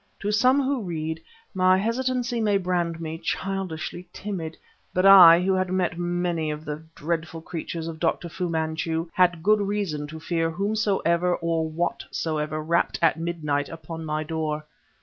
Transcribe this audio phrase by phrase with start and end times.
[0.21, 1.21] To some who read,
[1.53, 4.57] my hesitancy may brand me childishly timid;
[4.95, 8.27] but I, who had met many of the dreadful creatures of Dr.
[8.27, 14.23] Fu Manchu, had good reason to fear whomsoever or whatsoever rapped at midnight upon my
[14.23, 14.65] door.